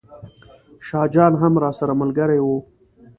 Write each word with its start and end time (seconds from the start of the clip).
شاه 0.87 1.07
جان 1.13 1.33
هم 1.41 1.53
راسره 1.63 1.93
ملګری 2.01 2.39
و. 2.43 2.47